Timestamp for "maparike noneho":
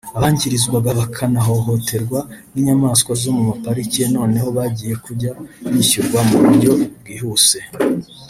3.49-4.47